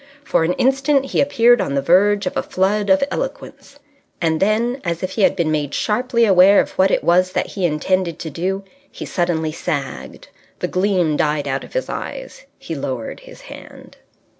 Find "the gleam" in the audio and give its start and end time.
10.57-11.17